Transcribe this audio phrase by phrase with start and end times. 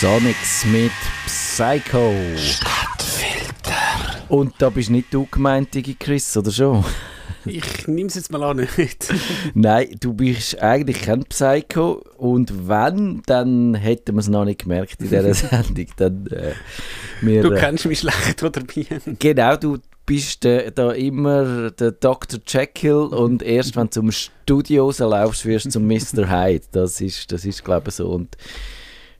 [0.00, 0.92] Sonics mit
[1.24, 2.12] Psycho.
[2.36, 3.72] Stadtfilter.
[4.28, 6.84] Und da bist nicht du gemeint, Digi Chris, oder schon?
[7.46, 9.10] Ich nehme es jetzt mal an, nicht.
[9.54, 12.02] Nein, du bist eigentlich kein Psycho.
[12.18, 15.86] Und wenn, dann hätten wir es noch nicht gemerkt in dieser Sendung.
[15.96, 16.52] Dann, äh,
[17.22, 19.00] wir, Du äh, kennst mich schlecht, oder Bien?
[19.18, 22.38] Genau, du bist äh, da immer der Dr.
[22.46, 26.28] Jekyll und erst wenn du zum Studio laufst, wirst du zum Mr.
[26.28, 26.66] Hyde.
[26.72, 28.10] Das ist, das ist glaube ich, so.
[28.10, 28.36] Und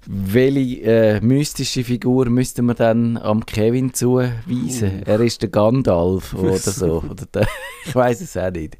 [0.06, 5.02] welche äh, mystische Figur müsste man dann am Kevin zuweisen?
[5.04, 7.02] Er ist der Gandalf oder so.
[7.10, 7.48] Oder der,
[7.84, 8.76] ich weiß es auch nicht.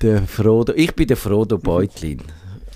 [0.00, 0.72] Der Frodo.
[0.74, 2.20] Ich bin der Frodo Beutlin.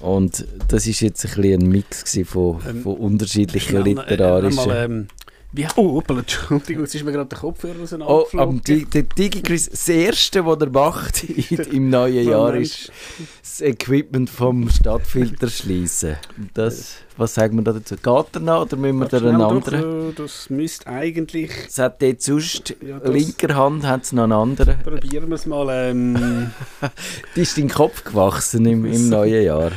[0.00, 4.60] Und das ist jetzt ein, bisschen ein Mix von, Ähm, von unterschiedlichen äh, literarischen...
[4.60, 5.08] einmal, ähm,
[5.50, 8.48] wie, oh, hoppala, Entschuldigung, jetzt ist mir gerade der Kopfhörer Oh, auseinandergeflogen.
[8.56, 11.24] am Di der DigiChris, das erste, was er macht
[11.72, 12.92] im neuen Jahr, ist
[13.40, 16.16] das Equipment vom Stadtfilter schließen.
[16.52, 17.96] Das, was sagen wir da dazu?
[17.96, 20.10] Geht er noch oder müssen wir da einen anderen?
[20.10, 21.50] äh, Das müsste eigentlich...
[21.66, 24.78] Es hat dort sonst, Ja, das- linker Hand hat es noch einen anderen.
[24.82, 25.66] Probieren wir es mal.
[25.70, 26.50] Ähm,
[27.36, 29.72] Die ist dein Kopf gewachsen im, im neuen Jahr.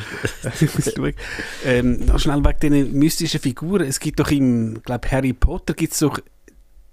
[0.59, 0.91] ich muss
[1.65, 3.87] ähm, noch schnell wegen diesen mystischen Figuren.
[3.87, 6.19] Es gibt doch im, glaube Harry Potter gibt es doch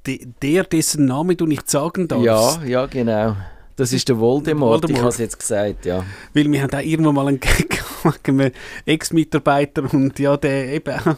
[0.07, 2.25] de, der, dessen Name du nicht sagen darfst.
[2.25, 3.37] Ja, ja, genau.
[3.77, 5.03] Das ist der Voldemort, ich Voldemort.
[5.03, 6.05] habe es jetzt gesagt, ja.
[6.35, 8.53] Weil wir haben auch irgendwo mal einen Gag gemacht
[8.85, 11.17] Ex-Mitarbeiter und ja, der eben auch,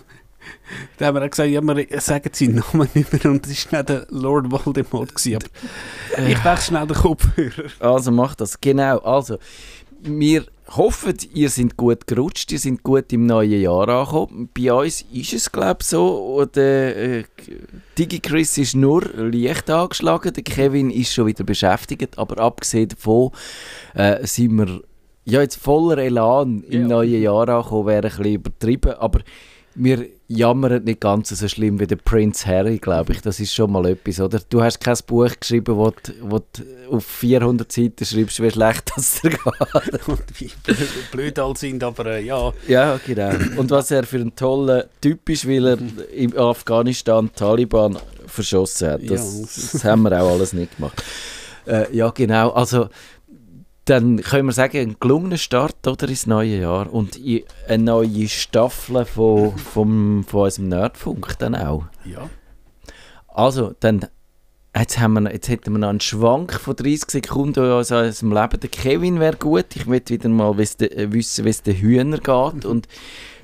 [0.99, 3.79] da haben wir auch gesagt, ja, wir sagen seinen Namen nicht mehr und das war
[3.79, 5.15] nicht der Lord Voldemort.
[5.15, 5.45] Gewesen.
[6.17, 7.71] Aber ich wechsle schnell den Kopfhörer.
[7.79, 8.99] Also mach das, genau.
[8.99, 9.39] Also,
[10.03, 14.49] wir hoffen, ihr seid gut gerutscht, ihr seid gut im neuen Jahr angekommen.
[14.57, 16.45] Bei uns ist es, glaube ich, so.
[16.55, 17.25] Der äh,
[17.99, 23.31] DigiChris ist nur leicht angeschlagen, der Kevin ist schon wieder beschäftigt, aber abgesehen davon
[23.95, 24.81] äh, sind wir
[25.25, 26.89] ja, jetzt voller Elan im Ja.
[26.89, 29.21] neuen Jahr angekommen, wäre ein bisschen übertrieben, aber
[29.75, 33.21] wir jammern nicht ganz so schlimm wie der Prince Harry, glaube ich.
[33.21, 34.41] Das ist schon mal etwas, oder?
[34.49, 36.63] Du hast kein Buch geschrieben, wo du, wo du
[36.97, 40.09] auf 400 Seiten schreibst, wie schlecht das dir geht.
[40.09, 42.53] Und wie blöd, blöd all sind, aber äh, ja.
[42.69, 43.31] ja, genau.
[43.57, 45.79] Und was er für ein toller Typ ist, weil er
[46.15, 49.01] in Afghanistan Taliban verschossen hat.
[49.11, 49.71] Das, Ja.
[49.73, 51.03] das haben wir auch alles nicht gemacht.
[51.67, 52.51] Äh, ja, genau.
[52.51, 52.89] Also,
[53.87, 57.19] dann können wir sagen, ein gelungener Start oder, ins neue Jahr und
[57.69, 61.85] eine neue Staffel von, vom, von unserem Nerdfunk dann auch.
[62.05, 62.29] ja.
[63.33, 64.07] Also, dann
[64.77, 68.61] jetzt, haben wir, jetzt hätten wir noch einen Schwank von 30 Sekunden aus unserem Leben.
[68.61, 69.67] Der Kevin wäre gut.
[69.77, 72.89] Ich möchte wieder mal äh, wissen, wie es den Hühner geht und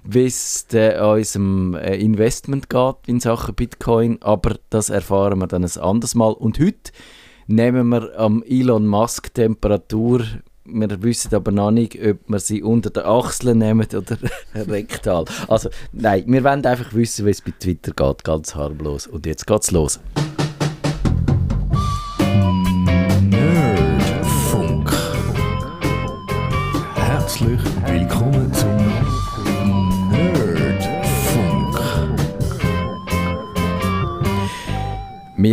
[0.02, 4.18] wie es de- unserem äh, Investment geht in Sachen Bitcoin.
[4.22, 6.32] Aber das erfahren wir dann ein anderes Mal.
[6.32, 6.90] Und heute
[7.46, 10.22] nehmen wir am Elon Musk Temperatur.
[10.64, 14.18] Wir wissen aber noch nicht, ob wir sie unter den Achseln nehmen oder
[14.54, 15.24] rektal.
[15.46, 19.06] Also, nein, wir wollen einfach wissen, wie es bei Twitter geht, ganz harmlos.
[19.06, 20.00] Und jetzt geht's los.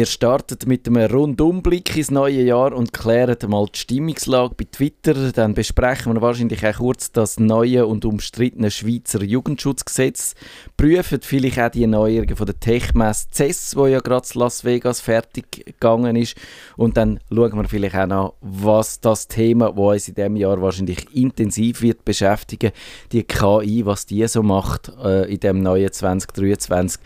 [0.03, 5.31] Wir starten mit einem Rundumblick ins neue Jahr und klären mal die Stimmungslage bei Twitter.
[5.31, 10.35] Dann besprechen wir wahrscheinlich auch kurz das neue und umstrittene Schweizer Jugendschutzgesetz.
[10.75, 14.99] Prüfen vielleicht auch die Neuerungen von der Techmess CES, wo ja gerade in Las Vegas
[14.99, 16.35] fertig gegangen ist.
[16.75, 20.61] Und dann schauen wir vielleicht auch noch, was das Thema, das uns in diesem Jahr
[20.61, 22.73] wahrscheinlich intensiv wird beschäftigen,
[23.13, 26.99] die KI, was die so macht äh, in dem neuen 2023.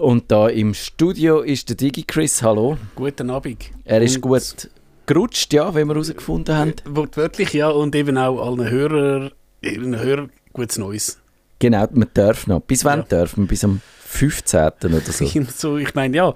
[0.00, 2.42] Und da im Studio ist der Digi Chris.
[2.42, 2.78] Hallo.
[2.94, 3.70] Guten Abend.
[3.84, 4.70] Er ist Und- gut
[5.04, 6.72] gerutscht, ja, wie wir herausgefunden haben.
[6.86, 9.30] Wortwörtlich ja und eben auch allen Hörern,
[9.62, 11.18] Hörern gutes Neues.
[11.58, 12.60] Genau, man darf noch.
[12.60, 13.04] Bis wann Ja.
[13.18, 13.48] dürfen wir?
[13.48, 14.70] Bis am 15.
[14.84, 15.26] oder so.
[15.54, 16.32] so, ich meine, ja,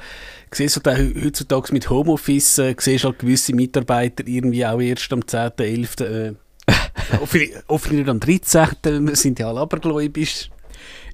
[0.52, 5.26] siehst du da heutzutage mit Homeoffice, äh, siehst halt gewisse Mitarbeiter irgendwie auch erst am
[5.26, 6.32] 10., 11., äh,
[7.68, 10.50] hoffentlich nicht am 13., wir sind ja alle abergläubisch.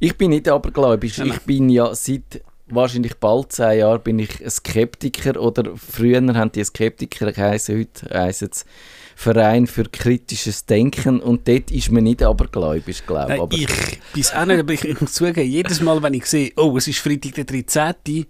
[0.00, 1.18] Ich bin nicht abergläubisch.
[1.18, 1.28] Nein.
[1.28, 2.42] Ich bin ja seit
[2.74, 8.18] wahrscheinlich bald zehn Jahren bin ich ein Skeptiker oder früher haben die Skeptiker geheißen, heute
[8.18, 8.64] heissen es
[9.16, 14.32] Verein für kritisches Denken und dort ist man nicht abergläubisch, glaube Nein, aber ich bis
[14.32, 17.00] auch nicht, aber ich, ich muss zugeben, jedes Mal, wenn ich sehe, oh, es ist
[17.00, 18.26] Freitag der 13.,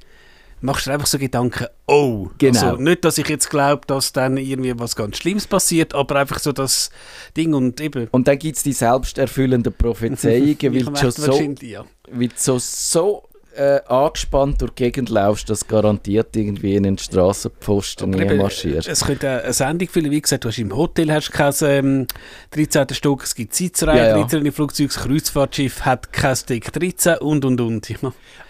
[0.62, 2.28] machst du einfach so Gedanken, oh.
[2.38, 2.70] Genau.
[2.70, 6.38] Also nicht, dass ich jetzt glaube, dass dann irgendwie was ganz Schlimmes passiert, aber einfach
[6.38, 6.90] so das
[7.36, 8.08] Ding und eben.
[8.10, 11.84] Und dann gibt es die selbsterfüllenden Prophezeiungen, weil Ich schon so ja.
[12.10, 13.29] weil so, so
[13.60, 18.88] äh, angespannt durch die Gegend laufst, dass garantiert irgendwie in den Strassenpfosten eben, marschierst.
[18.88, 22.06] Es könnte eine Sendung füllen, wie gesagt, du hast im Hotel hast kein ähm,
[22.52, 22.86] 13.
[22.92, 24.24] Stock, es gibt Sitzreihen, Ja, ja.
[24.24, 27.88] 13 Flugzeuge, das Kreuzfahrtschiff hat kein Deck 13 und und und.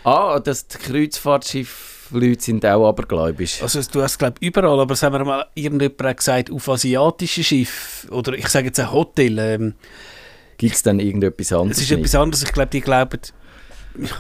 [0.05, 3.63] Ah, dass die Kreuzfahrtschiff-Leute sind auch abergläubisch.
[3.63, 8.35] Also du hast glaube überall, aber sagen wir mal, irgendjemand gesagt, auf asiatischen Schiffen oder
[8.35, 9.75] ich sage jetzt ein Hotel, ähm,
[10.56, 11.79] Gibt es dann irgendetwas anderes?
[11.79, 12.01] es ist nicht?
[12.01, 13.21] etwas anderes, ich glaube, die glauben,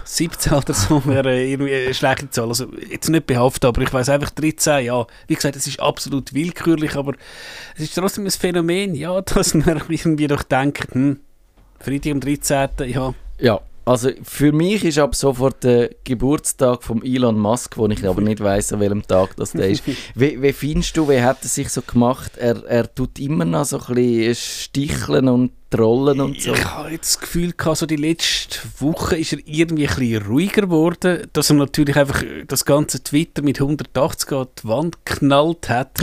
[0.04, 2.48] 17 oder so wäre irgendwie eine schlechte Zahl.
[2.48, 5.06] Also jetzt nicht behaftet, aber ich weiß einfach 13, ja.
[5.26, 7.14] Wie gesagt, es ist absolut willkürlich, aber
[7.76, 11.20] es ist trotzdem ein Phänomen, ja, dass man irgendwie doch denkt, hm,
[11.78, 12.68] Freitag am 13.
[12.86, 18.06] ja, Ja, also für mich ist ab sofort der Geburtstag von Elon Musk, wo ich
[18.06, 19.82] aber nicht weiß, an welchem Tag das der ist.
[20.14, 22.36] Wie, wie findest du, wie hat er sich so gemacht?
[22.36, 26.52] Er, er tut immer noch so ein bisschen sticheln und trollen und so.
[26.52, 30.26] Ich habe jetzt das Gefühl gehabt, so die letzte Woche ist er irgendwie ein bisschen
[30.26, 35.68] ruhiger geworden, dass er natürlich einfach das ganze Twitter mit 180 an die Wand geknallt
[35.68, 36.00] hat.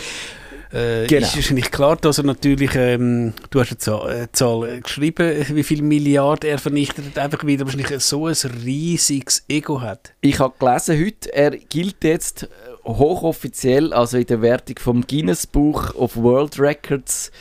[0.72, 1.26] Äh, Genau.
[1.26, 5.64] Ist wahrscheinlich klar, dass er natürlich, ähm, du hast eine Zahl, eine Zahl geschrieben, wie
[5.64, 10.14] viel Milliarden er vernichtet hat, einfach wieder wahrscheinlich so ein riesiges Ego hat.
[10.22, 12.48] Ich habe gelesen heute, er gilt jetzt äh,
[12.86, 17.32] hochoffiziell, also in der Wertung vom Guinness Buch of World Records,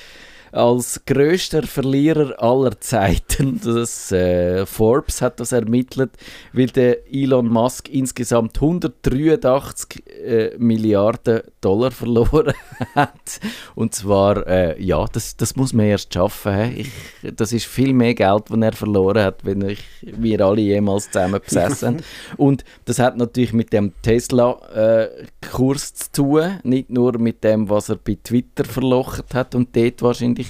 [0.56, 3.60] als größter Verlierer aller Zeiten.
[3.76, 6.10] Das, äh, Forbes hat das ermittelt,
[6.52, 12.54] weil der Elon Musk insgesamt 183 äh, Milliarden Dollar verloren
[12.94, 13.40] hat.
[13.74, 16.54] Und zwar, äh, ja, das, das muss man erst schaffen.
[16.54, 16.72] hä?
[16.76, 16.90] Ich,
[17.34, 21.40] das ist viel mehr Geld, das er verloren hat, wenn ich, wir alle jemals zusammen
[21.44, 22.04] besessen haben.
[22.36, 27.96] Und das hat natürlich mit dem Tesla-Kurs zu tun, nicht nur mit dem, was er
[27.96, 30.45] bei Twitter verlocht hat und dort wahrscheinlich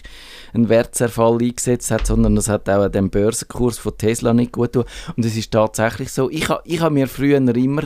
[0.55, 4.91] einen Wertzerfall eingesetzt hat, sondern es hat auch dem Börsenkurs von Tesla nicht gut getan.
[5.17, 7.83] Und es ist tatsächlich so, ich habe ich ha mir früher immer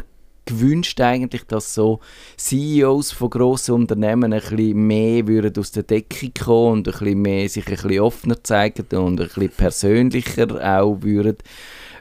[0.47, 2.01] gewünscht eigentlich, dass so
[2.37, 7.23] CEOs von grossen Unternehmen ein bisschen mehr würden aus der Decke kommen und ein bisschen
[7.23, 10.49] mehr sich ein bisschen offener zeigen und ein bisschen persönlicher
[10.79, 11.37] auch würden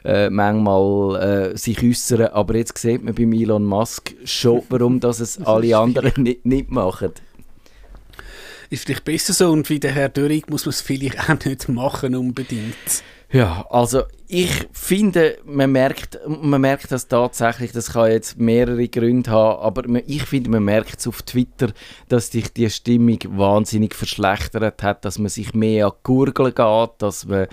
[0.04, 2.28] äh, manchmal äh, sich äußern.
[2.28, 6.70] Aber jetzt sieht man beim Elon Musk schon, warum das es alle anderen nicht, nicht
[6.70, 7.12] machen.
[8.70, 11.68] Ist vielleicht besser so und wie der Herr Döring muss man es vielleicht auch nicht
[11.68, 13.02] machen unbedingt.
[13.32, 19.30] Ja, also ich finde, man merkt, man merkt das tatsächlich, das kann jetzt mehrere Gründe
[19.30, 21.68] haben, aber ich finde, man merkt es auf Twitter,
[22.08, 26.90] dass sich die Stimmung wahnsinnig verschlechtert hat, dass man sich mehr an die Gurgeln geht,
[26.98, 27.46] dass man,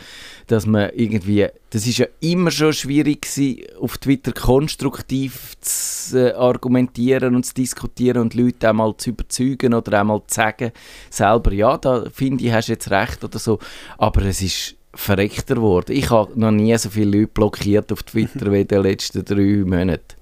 [0.48, 6.34] dass man irgendwie, das ist ja immer schon schwierig gewesen, auf Twitter konstruktiv zu äh,
[6.34, 10.72] argumentieren und zu diskutieren und Leute einmal zu überzeugen oder einmal zu sagen,
[11.12, 13.60] selber, ja, da finde ich, hast jetzt recht oder so,
[13.98, 15.92] aber es ist verreckter geworden.
[15.96, 19.64] Ich habe noch nie so viele Leute blockiert auf Twitter wie in den letzten drei
[19.66, 20.16] Monaten.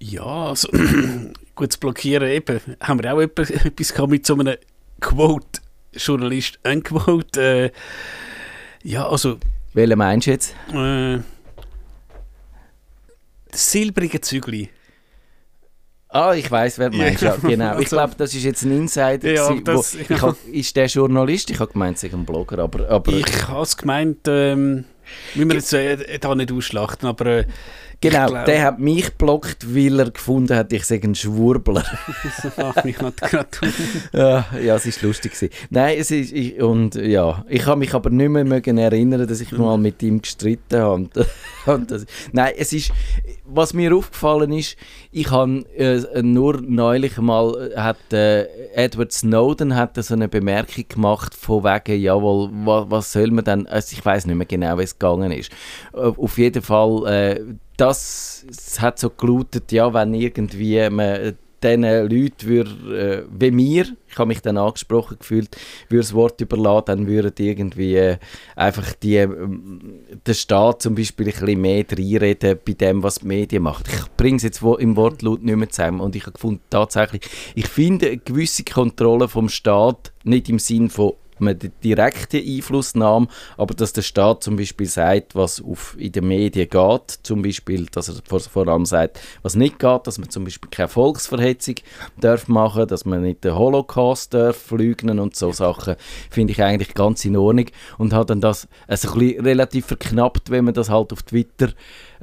[0.00, 0.68] Ja, also
[1.54, 2.60] gut zu blockieren eben.
[2.80, 4.56] Haben wir auch etwa- etwas gehabt mit so einem
[5.00, 5.60] Quote,
[5.94, 7.40] Journalist, Unquote.
[7.40, 7.70] Äh,
[8.82, 9.38] ja, also
[9.72, 10.54] Welchen meinst du jetzt?
[10.72, 11.18] äh,
[13.50, 14.68] das silbrige Zügli.
[16.14, 17.22] Ah, ich weiß, wer du meinst.
[17.22, 17.72] Ja, Ja, genau.
[17.72, 19.32] Ich also- glaube, das ist jetzt ein Insider.
[19.32, 21.50] Ja, gewesen, das- wo, ich hab, ist der Journalist?
[21.50, 24.84] Ich habe gemeint, es sei ein Blogger, aber, aber Ich habe es gemeint, ähm,
[25.34, 27.44] müssen wir jetzt äh, da nicht ausschlachten, aber äh,
[28.10, 31.84] genau, der hat mich geblockt, weil er gefunden hat, ich sei ein Schwurbler.
[32.56, 33.48] Ach, ich hatte gerade
[34.12, 35.52] ja, ja, es ist lustig gewesen.
[35.70, 39.40] Nein, es ist ich, und ja, ich habe mich aber nicht mehr mögen erinnern, dass
[39.40, 40.94] ich mal mit ihm gestritten habe.
[40.94, 41.10] Und,
[41.66, 42.92] und das, nein, es ist,
[43.44, 44.76] was mir aufgefallen ist,
[45.10, 48.44] ich habe äh, nur neulich mal äh, hat äh,
[48.74, 53.66] Edward Snowden hat so eine Bemerkung gemacht von wegen, jawohl, wa, was soll man denn?
[53.66, 55.50] Also ich weiß nicht mehr genau, wie es gegangen ist.
[55.92, 57.06] Äh, auf jeden Fall.
[57.06, 58.46] Äh, das
[58.78, 64.28] hat so gelautet, ja, wenn irgendwie man diesen Leuten würde, äh, wie mir, ich habe
[64.28, 65.56] mich dann angesprochen gefühlt,
[65.88, 68.18] würde das Wort überlassen, dann würden irgendwie äh,
[68.54, 73.26] einfach die, ähm, der Staat zum Beispiel ein bisschen mehr reinreden bei dem, was die
[73.26, 73.88] Medien macht.
[73.88, 77.22] Ich bringe es jetzt im Wortlaut nicht mehr zusammen und ich habe gefunden, tatsächlich,
[77.54, 83.74] ich finde eine gewisse Kontrolle vom Staat, nicht im Sinn von eine direkte Einflussnahme, aber
[83.74, 88.08] dass der Staat zum Beispiel sagt, was auf, in den Medien geht, zum Beispiel, dass
[88.08, 91.76] er vor, vor allem sagt, was nicht geht, dass man zum Beispiel keine Volksverhetzung
[92.20, 95.96] darf machen, dass man nicht den Holocaust darf leugnen und so Sachen,
[96.30, 97.66] finde ich eigentlich ganz in Ordnung
[97.98, 101.70] und hat dann das also ein relativ verknappt, wenn man das halt auf Twitter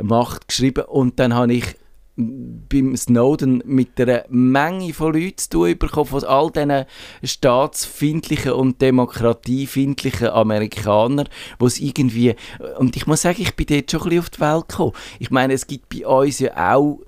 [0.01, 1.75] macht, geschrieben und dann habe ich
[2.15, 6.85] beim Snowden mit einer Menge von Leuten zu tun bekommen, von all diesen
[7.23, 12.35] staatsfindlichen und demokratiefindlichen Amerikanern, wo es irgendwie,
[12.77, 14.93] und ich muss sagen, ich bin dort schon ein bisschen auf die Welt gekommen.
[15.19, 16.99] Ich meine, es gibt bei uns ja auch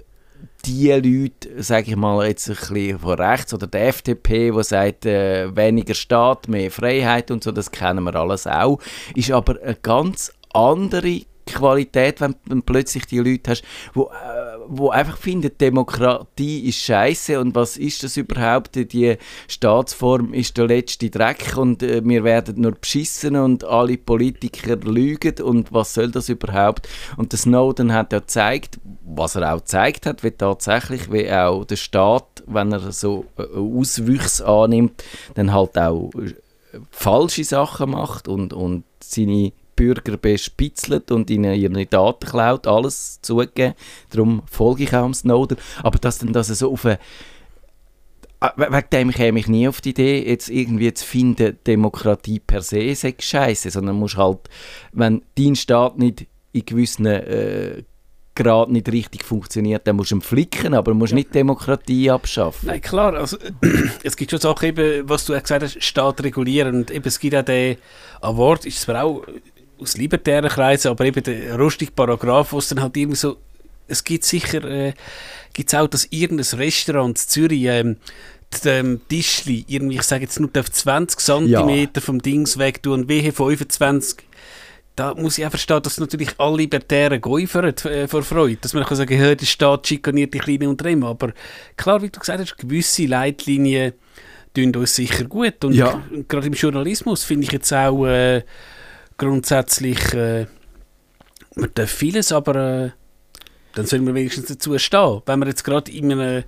[0.66, 5.06] die Leute, sage ich mal jetzt ein bisschen von rechts oder der FDP, die sagt,
[5.06, 8.80] äh, weniger Staat, mehr Freiheit und so, das kennen wir alles auch,
[9.14, 13.64] ist aber eine ganz andere Qualität, wenn du plötzlich die Leute hast,
[13.96, 18.76] äh, wo einfach finden, Demokratie ist scheiße und was ist das überhaupt?
[18.76, 19.18] Die
[19.48, 25.42] Staatsform ist der letzte Dreck und äh, wir werden nur beschissen und alle Politiker lügen
[25.42, 26.88] und was soll das überhaupt?
[27.18, 31.66] Und der Snowden hat ja gezeigt, was er auch gezeigt hat, wie tatsächlich, wie auch
[31.66, 35.04] der Staat, wenn er so äh, Auswüchse annimmt,
[35.36, 36.34] dann halt auch äh,
[36.90, 43.74] falsche Sachen macht und, und seine Bürger bespitzelt und ihnen ihre Daten klaut, alles zugegeben.
[44.10, 45.58] Darum folge ich auch am Snowden.
[45.82, 47.00] Aber dass dann das so auf eine
[48.40, 52.62] ah, Wegen dem käme ich nie auf die Idee, jetzt irgendwie zu finden, Demokratie per
[52.62, 54.50] se sei scheiße, sondern musst halt,
[54.92, 57.84] wenn dein Staat nicht in gewissen äh,
[58.36, 61.18] Grad nicht richtig funktioniert, dann musst du ihn flicken, aber du musst ja.
[61.18, 62.68] nicht Demokratie abschaffen.
[62.68, 63.38] Nein, klar, also,
[64.04, 67.36] es gibt schon Sachen, eben, was du gesagt hast, Staat regulieren und eben, es gibt
[67.36, 67.78] auch den
[68.22, 69.24] Award, ist zwar auch
[69.80, 73.38] aus libertären Kreisen, aber eben der rustige Paragraph, wo es dann halt irgendwie so,
[73.88, 74.94] es gibt sicher, äh,
[75.54, 77.98] gibt es auch, dass irgendein Restaurant in Zürich ähm,
[78.64, 81.88] dem Tischli irgendwie, ich sage jetzt nur auf 20 cm ja.
[82.00, 84.26] vom Dings weg tun und wehe 25
[84.96, 88.58] da muss ich auch verstehen, dass natürlich alle Libertären geäufern äh, vor Freude.
[88.58, 91.06] Dass man kann sagen, hey, der Staat schikaniert die kleinen Unternehmen.
[91.06, 91.34] Aber
[91.76, 93.94] klar, wie du gesagt hast, gewisse Leitlinien
[94.54, 95.66] tun uns sicher gut.
[95.66, 96.04] Und ja.
[96.28, 98.44] gerade im Journalismus finde ich jetzt auch äh,
[99.24, 100.48] grundsätzlich, äh,
[101.56, 102.90] man darf vieles, aber äh,
[103.76, 105.22] dann soll man wenigstens dazu stehen.
[105.26, 106.44] Wenn man jetzt gerade in einem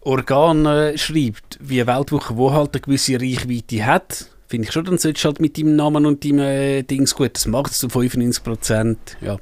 [0.00, 4.84] Organ äh, schreibt, wie eine Weltwoche, wo halt eine gewisse Reichweite hat, finde ich schon,
[4.84, 7.78] dann solltest du halt mit deinem Namen und deinem äh, Dings gut, das macht es
[7.78, 9.38] zu 95%, ja,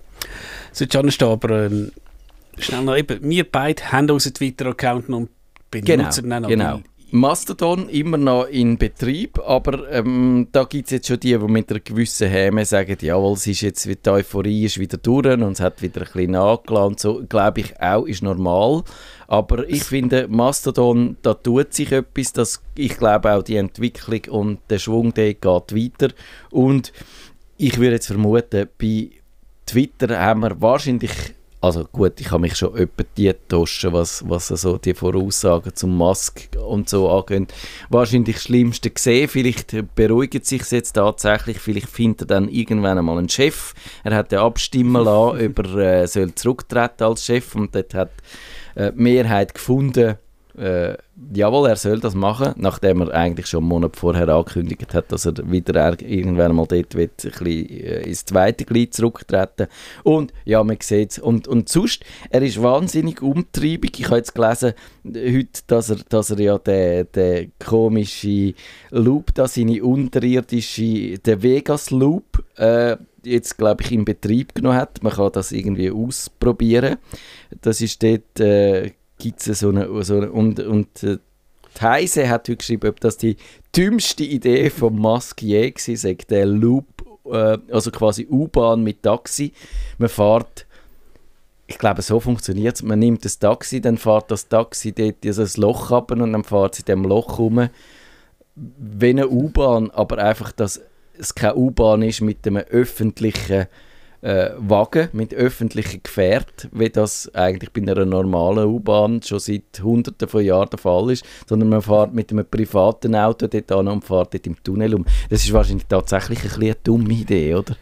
[0.72, 1.92] solltest du anstehen, aber ähm,
[2.58, 5.30] schnell noch eben, wir beide haben unseren Twitter-Account und
[5.70, 6.80] benutzen genau, genau.
[7.14, 11.70] Mastodon immer noch in Betrieb, aber ähm, da gibt es jetzt schon die, die mit
[11.70, 15.60] einer gewissen Häme sagen, jawohl, es ist jetzt, die Euphorie ist wieder durch und es
[15.60, 16.96] hat wieder ein bisschen nachgeladen.
[16.96, 18.84] So, glaube ich auch, ist normal.
[19.28, 24.60] Aber ich finde, Mastodon, da tut sich etwas, dass ich glaube auch die Entwicklung und
[24.70, 26.14] der Schwung, der geht weiter.
[26.50, 26.94] Und
[27.58, 29.10] ich würde jetzt vermuten, bei
[29.66, 31.12] Twitter haben wir wahrscheinlich
[31.62, 35.96] also gut, ich habe mich schon öppe die Taschen, was, was also die Voraussagen zum
[35.96, 37.46] Musk und so angehen.
[37.88, 39.28] Wahrscheinlich das Schlimmste gesehen.
[39.28, 41.60] Vielleicht beruhigt sich jetzt tatsächlich.
[41.60, 43.74] Vielleicht findet er dann irgendwann einmal einen Chef.
[44.02, 48.10] Er hat ja abstimmen lassen, ob er äh, soll zurücktreten als Chef und dort hat
[48.74, 50.16] äh, die Mehrheit gefunden,
[50.56, 50.96] äh,
[51.32, 55.24] jawohl, er soll das machen, nachdem er eigentlich schon einen Monat vorher angekündigt hat, dass
[55.24, 59.68] er wieder irgendwann mal dort wird, ein bisschen, äh, ins zweite Glied zurücktreten
[60.02, 61.18] Und ja, man sieht es.
[61.18, 63.98] Und, und sonst, er ist wahnsinnig umtriebig.
[63.98, 68.54] Ich habe jetzt gelesen heute, dass er, dass er ja den, den komischen
[68.90, 75.02] Loop, da seine unterirdische, den Vegas Loop, äh, jetzt glaube ich in Betrieb genommen hat.
[75.02, 76.98] Man kann das irgendwie ausprobieren.
[77.62, 78.38] Das ist dort...
[78.38, 78.92] Äh,
[79.22, 81.18] gibt es so eine, so eine und, und äh,
[81.80, 83.36] Heise hat heute geschrieben, ob das die
[83.74, 86.86] dümmste Idee von Musk je war, sagt der Loop,
[87.24, 89.52] äh, also quasi U-Bahn mit Taxi.
[89.98, 90.66] Man fährt,
[91.66, 92.82] ich glaube, so funktioniert es.
[92.82, 96.44] Man nimmt das Taxi, dann fährt das Taxi dort also ein Loch ab und dann
[96.44, 97.68] fährt es in dem Loch rum.
[98.54, 100.80] Wie eine U-Bahn, aber einfach, dass
[101.16, 103.66] es keine U-Bahn ist mit einem öffentlichen
[104.22, 110.28] äh, Wagen mit öffentlichen Gefährten, wie das eigentlich bei einer normalen U-Bahn schon seit hunderten
[110.28, 114.04] von Jahren der Fall ist, sondern man fährt mit einem privaten Auto dort an und
[114.04, 115.04] fährt dort im Tunnel um.
[115.28, 117.76] Das ist wahrscheinlich tatsächlich ein eine dumme Idee, oder?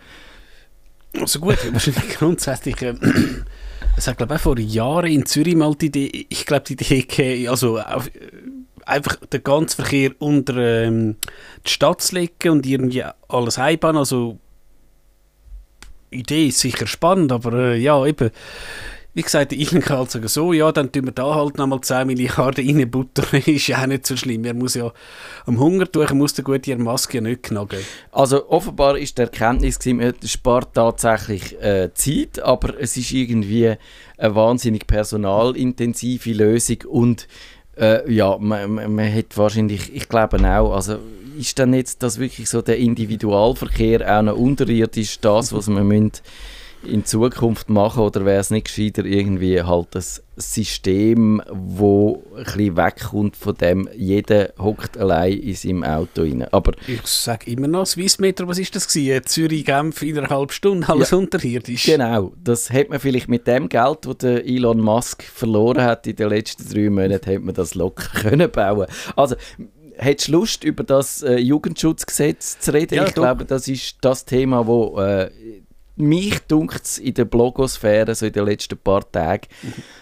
[1.21, 2.81] Also gut, wahrscheinlich grundsätzlich...
[2.83, 2.95] Äh,
[3.97, 7.49] es hat glaube ich vor Jahren in Zürich mal die Idee, ich glaube die Idee,
[7.49, 8.11] also auf, äh,
[8.87, 11.17] einfach den ganzen Verkehr unter ähm,
[11.67, 14.39] die Stadt zu legen und irgendwie alles heimbauen, also
[16.11, 18.31] Idee ist sicher spannend, aber äh, ja, eben,
[19.13, 22.07] wie gesagt, ich kann halt sagen, so, ja, dann tun wir da halt nochmal 10
[22.07, 24.45] Milliarden reinbuttern, ist ja auch nicht so schlimm.
[24.45, 24.93] Er muss ja
[25.47, 27.81] am Hunger tun, er muss der gute Maske ja nicht knacken.
[28.13, 33.75] Also offenbar ist die Erkenntnis es spart tatsächlich äh, Zeit, aber es ist irgendwie
[34.17, 37.27] eine wahnsinnig personalintensive Lösung und
[37.77, 40.99] äh, ja, man, man, man hat wahrscheinlich, ich glaube auch, also
[41.41, 46.13] ist dann jetzt das wirklich so der Individualverkehr auch noch unterirdisch, das, was man müssen
[46.83, 50.03] in Zukunft machen oder wäre es nicht gescheiter irgendwie halt ein
[50.39, 56.47] System, wo ein bisschen wegkommt von dem, jeder hockt allein in seinem Auto rein.
[56.51, 59.27] Aber Ich sage immer noch, Swissmeter, was ist das gewesen?
[59.27, 61.19] Zürich-Genf in einer halben Stunde, alles Ja.
[61.19, 61.85] unterirdisch.
[61.85, 66.17] Genau, das hat man vielleicht mit dem Geld, das der Elon Musk verloren hat in
[66.17, 68.87] den letzten drei Monaten, hat man das locker können bauen.
[69.17, 69.37] Also,
[70.01, 72.95] hättest du Lust, über das äh, Jugendschutzgesetz zu reden?
[72.95, 73.23] Ja, ich doch.
[73.23, 75.31] glaube, das ist das Thema, wo äh,
[75.97, 79.47] mich dunkt in der Blogosphäre so in den letzten paar Tagen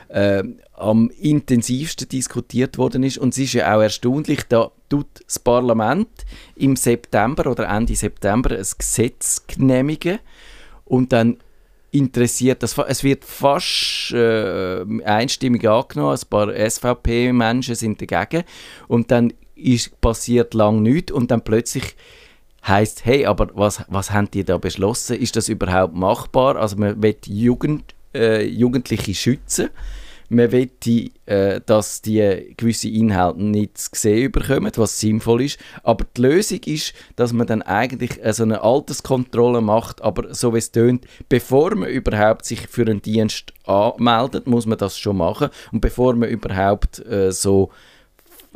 [0.08, 3.18] äh, am intensivsten diskutiert worden ist.
[3.18, 6.08] Und es ist ja auch erstaunlich, da tut das Parlament
[6.54, 10.20] im September oder Ende September ein Gesetz genehmigen
[10.84, 11.38] und dann
[11.90, 18.44] interessiert das, es wird fast äh, einstimmig angenommen, ein paar SVP-Menschen sind dagegen
[18.88, 21.96] und dann ist, passiert lang nichts und dann plötzlich
[22.66, 25.16] heißt hey, aber was, was haben die da beschlossen?
[25.16, 26.56] Ist das überhaupt machbar?
[26.56, 29.70] Also man will Jugend, äh, Jugendliche schützen,
[30.30, 35.58] man will, die, äh, dass die gewisse Inhalte nicht zu sehen bekommen, was sinnvoll ist.
[35.82, 40.52] Aber die Lösung ist, dass man dann eigentlich äh, so eine Alterskontrolle macht, aber so
[40.52, 45.16] wie es tönt, bevor man überhaupt sich für einen Dienst anmeldet, muss man das schon
[45.16, 45.48] machen.
[45.72, 47.70] Und bevor man überhaupt äh, so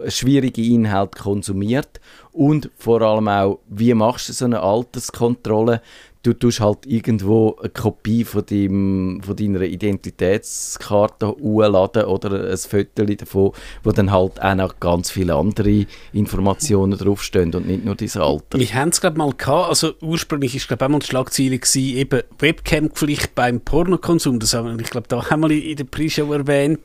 [0.08, 2.00] schwierige Inhalte konsumiert
[2.32, 5.82] und vor allem auch, wie machst du so eine Alterskontrolle?
[6.22, 13.04] Du tust halt irgendwo eine Kopie von, deinem, von deiner Identitätskarte hochladen oder ein Foto
[13.04, 13.50] davon,
[13.82, 18.60] wo dann halt auch noch ganz viele andere Informationen draufstehen und nicht nur dein Alter.
[18.60, 21.96] Wir haben es glaube mal gehabt, also ursprünglich ist glaube auch mal die Schlagzeile gewesen,
[21.96, 26.32] eben Webcam-Pflicht beim Pornokonsum, das haben wir, ich glaube da haben wir in der Pre-Show
[26.32, 26.78] erwähnt,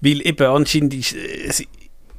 [0.00, 1.66] weil eben anscheinend ist, äh,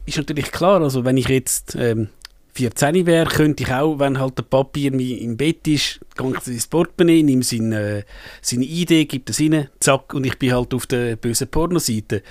[0.05, 2.09] ist natürlich klar, also wenn ich jetzt ähm,
[2.55, 6.67] 14 wäre, könnte ich auch, wenn halt der Papi im Bett ist, gehe ich ins
[6.67, 8.05] Portemonnaie, nehme seine,
[8.41, 12.21] seine Idee, gebe das rein, zack, und ich bin halt auf der bösen Pornoseite.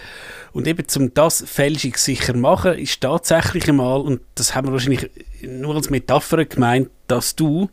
[0.52, 5.10] Und eben, um das fälschungssicher machen, ist tatsächlich einmal, und das haben wir wahrscheinlich
[5.42, 7.68] nur als Metapher gemeint, dass du,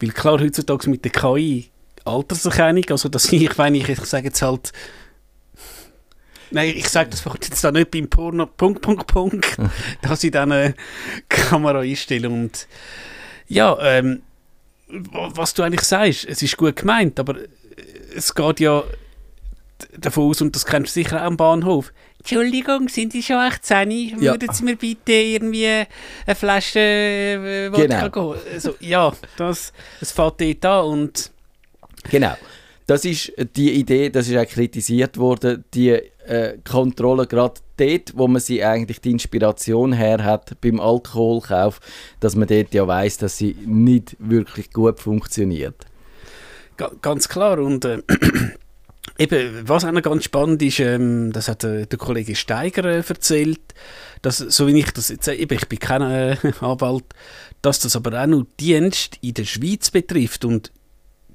[0.00, 1.70] weil klar, heutzutage mit der KI
[2.04, 4.72] Alterserkennung, also dass ich, wenn ich, ich sage jetzt halt,
[6.54, 9.56] Nein, ich sage das jetzt da nicht beim Porno, Punkt, Punkt, Punkt,
[10.02, 10.74] dass ich dann eine
[11.28, 12.66] Kamera einstelle und
[13.48, 14.22] ja, ähm,
[14.88, 17.46] wa- was du eigentlich sagst, es ist gut gemeint, aber äh,
[18.16, 18.82] es geht ja
[19.98, 23.90] davon aus, und das kennst du sicher auch am Bahnhof, Entschuldigung, sind Sie schon 18?
[23.90, 24.32] Ja.
[24.32, 25.66] Würden Sie mir bitte irgendwie
[26.26, 28.32] eine Flasche äh, Wodka Genau.
[28.34, 28.42] gehen?
[28.54, 31.30] Also, ja, das, es fängt dort an und
[32.10, 32.34] Genau.
[32.86, 38.28] Das ist die Idee, das ist auch kritisiert worden, die äh, Kontrolle gerade dort, wo
[38.28, 41.80] man sie eigentlich die Inspiration her hat beim Alkoholkauf,
[42.20, 45.86] dass man dort ja weiß, dass sie nicht wirklich gut funktioniert.
[46.76, 47.58] Ga ganz klar.
[47.58, 48.02] Und äh,
[49.18, 53.02] eben, was auch noch ganz spannend ist, ähm, das hat äh, der Kollege Steiger äh,
[53.06, 53.60] erzählt,
[54.22, 57.04] dass, so wie ich das jetzt, eben, ich bin kein äh, Anwalt,
[57.62, 60.44] dass das aber auch noch Dienst in der Schweiz betrifft.
[60.44, 60.70] Und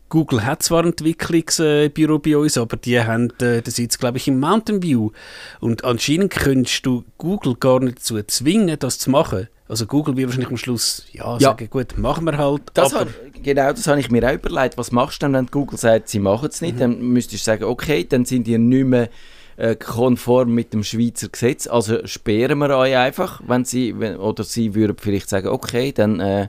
[0.09, 4.27] Google hat zwar ein Entwicklungsbüro bei uns, aber die haben äh, den Sitz, glaube ich,
[4.27, 5.11] im Mountain View.
[5.59, 9.47] Und anscheinend könntest du Google gar nicht dazu zwingen, das zu machen.
[9.67, 11.39] Also Google wird wahrscheinlich am Schluss ja, Ja.
[11.39, 12.63] sagen, gut, machen wir halt.
[12.73, 13.07] Das hab,
[13.43, 14.77] genau, das habe ich mir auch überlegt.
[14.79, 16.81] Was machst du denn, wenn Google sagt, sie machen es nicht?
[16.81, 19.09] Dann müsstest du sagen, okay, dann sind ihr nicht mehr
[19.57, 24.43] äh, konform mit dem Schweizer Gesetz, also sperren wir euch einfach, wenn sie, wenn, oder
[24.43, 26.47] sie würden vielleicht sagen, okay, dann äh,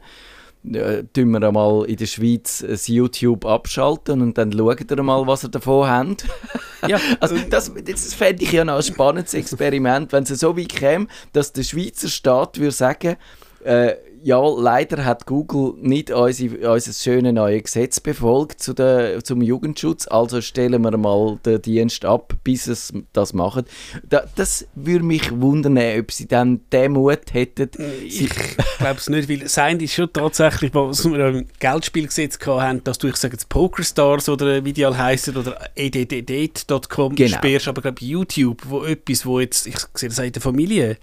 [0.65, 5.27] äh, tun wir einmal in der Schweiz das YouTube abschalten und dann schauen wir mal,
[5.27, 6.27] was ihr davon habt.
[6.87, 10.71] ja, Also das, das fände ich ja noch ein spannendes Experiment, wenn es so weit
[10.71, 13.17] käme, dass der Schweizer Staat würde sagen,
[13.65, 19.43] äh, ja, leider hat Google nicht unsere, unser schönes neues Gesetz befolgt zu der, zum
[19.43, 23.67] Jugendschutz, also stellen wir mal den Dienst ab, bis es das macht.
[24.09, 27.71] Da, das würde mich wundern, ob sie dann den Mut hätten.
[28.09, 28.31] Sie, Ich
[28.79, 33.09] glaube es nicht, weil Sein ist schon tatsächlich, was wir im Geldspielgesetz haben, dass du,
[33.09, 37.37] ich sage jetzt PokerStars oder wie die alle heissen oder eddd.com Genau.
[37.37, 40.97] sperrst, aber glaube YouTube, wo etwas, wo jetzt, ich sehe das in der Familie,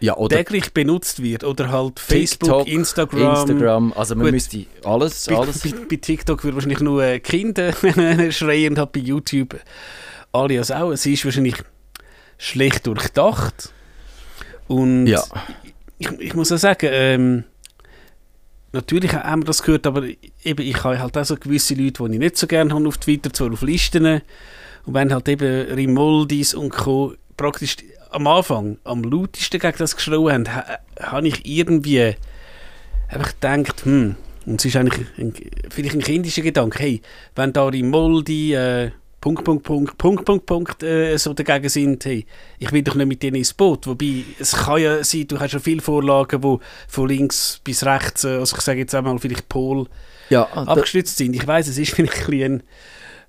[0.00, 3.40] ja, oder täglich benutzt wird oder halt Facebook, TikTok, Instagram.
[3.50, 4.32] Instagram, also man Gut.
[4.32, 7.72] müsste alles, Bei, alles bei, bei TikTok würde wahrscheinlich nur äh, Kinder
[8.30, 9.58] schreien und halt bei YouTube
[10.32, 10.90] alias auch.
[10.90, 11.56] Es ist wahrscheinlich
[12.38, 13.72] schlecht durchdacht.
[14.68, 15.22] Und Ja.
[15.98, 17.44] ich, ich muss auch sagen, ähm,
[18.72, 20.04] natürlich haben wir das gehört, aber
[20.44, 22.98] eben, ich habe halt auch so gewisse Leute, die ich nicht so gerne habe auf
[22.98, 24.20] Twitter, zwar auf Listen.
[24.84, 27.14] Und wenn halt eben Rimoldis und Co.
[27.36, 27.76] praktisch
[28.10, 32.14] am Anfang am lautesten gegen das geschrien haben, ha, habe ich irgendwie
[33.08, 34.16] einfach gedacht, hm,
[34.46, 35.34] Und es ist eigentlich ein,
[35.70, 37.02] vielleicht ein kindischer Gedanke, hey,
[37.34, 38.90] wenn da in Moldi äh,
[39.20, 42.24] Punkt, Punkt, Punkt, Punkt, Punkt, Punkt äh, so dagegen sind, hey,
[42.60, 43.86] ich will doch nicht mit denen ins Boot.
[43.88, 48.22] Wobei, es kann ja sein, du hast ja viele Vorlagen, die von links bis rechts,
[48.22, 49.88] äh, also ich sage jetzt einmal vielleicht Pol,
[50.30, 51.34] Ja, abgestützt sind.
[51.34, 52.62] Ich weiß, es ist vielleicht ein, bisschen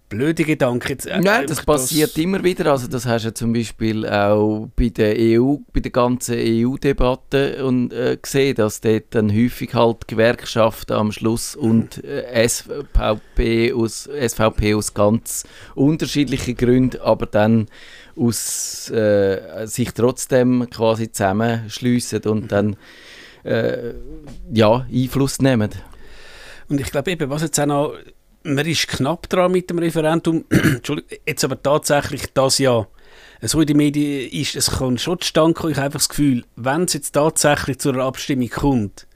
[0.09, 0.89] ein blöder Gedanke.
[0.89, 2.71] Jetzt, äh, Nein, das passiert immer wieder.
[2.71, 7.65] Also das hast du ja zum Beispiel auch bei der EU, bei der ganzen EU-Debatte
[7.65, 14.03] und äh, gesehen, dass dort dann häufig halt Gewerkschaften am Schluss und äh, SVP aus
[14.07, 17.67] SVP aus ganz unterschiedlichen Gründen, aber dann
[18.15, 22.77] aus äh, sich trotzdem quasi zusammenschliessen und dann
[23.43, 23.93] äh,
[24.53, 25.69] ja Einfluss nehmen.
[26.69, 27.93] Und ich glaube eben, was jetzt auch noch,
[28.47, 32.87] man ist knapp dran mit dem Referendum, Entschuldigung, jetzt aber tatsächlich das Jahr,
[33.41, 36.43] so in den Medien ist, es kann schon zustande kommen, ich habe einfach das Gefühl,
[36.55, 39.07] wenn es jetzt tatsächlich zu einer Abstimmung kommt,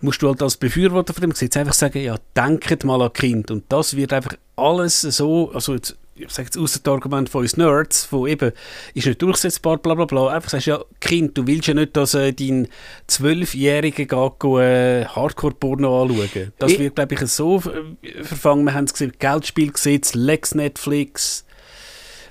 [0.00, 3.50] musst du halt als Befürworter von dem Gesetz einfach sagen, ja, denkt mal an Kind.
[3.50, 7.42] Und das wird einfach alles so, also jetzt, ich sage jetzt außer das Argument von
[7.42, 8.52] uns Nerds, von eben,
[8.94, 12.14] ist nicht durchsetzbar, bla bla bla, einfach sagst, ja, Kind, du willst ja nicht, dass
[12.14, 12.68] äh, dein
[13.06, 16.52] Zwölfjähriger geht äh, Hardcore-Porno anschauen.
[16.58, 17.56] Das Ich- wird, glaube ich, so
[18.02, 21.44] äh, verfangen, wir haben es gesehen, Geldspielgesetz, Lex Netflix,